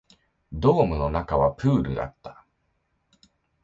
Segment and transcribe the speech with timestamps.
[0.51, 2.43] ドームの中はプールだった